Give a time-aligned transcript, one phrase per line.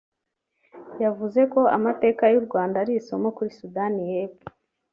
[1.03, 4.45] yavuze ko amateka y’u Rwanda ari isomo kuri Sudani y’Epfo